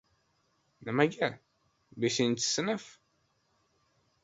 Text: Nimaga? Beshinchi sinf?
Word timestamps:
Nimaga? 0.85 1.29
Beshinchi 2.05 2.49
sinf? 2.55 2.91